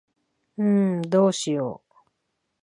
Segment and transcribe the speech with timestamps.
[0.63, 1.83] んーどうしよ。